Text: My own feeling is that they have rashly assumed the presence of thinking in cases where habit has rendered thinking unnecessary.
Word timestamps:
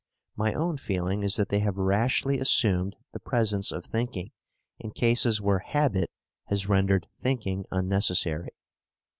My 0.35 0.55
own 0.55 0.77
feeling 0.77 1.21
is 1.21 1.35
that 1.35 1.49
they 1.49 1.59
have 1.59 1.77
rashly 1.77 2.39
assumed 2.39 2.95
the 3.13 3.19
presence 3.19 3.71
of 3.71 3.85
thinking 3.85 4.31
in 4.79 4.89
cases 4.93 5.39
where 5.39 5.59
habit 5.59 6.09
has 6.45 6.67
rendered 6.67 7.05
thinking 7.19 7.65
unnecessary. 7.69 8.49